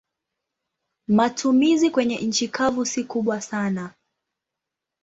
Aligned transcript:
Matumizi 1.07 1.89
kwenye 1.89 2.17
nchi 2.17 2.47
kavu 2.47 2.85
si 2.85 3.03
kubwa 3.03 3.41
sana. 3.41 3.93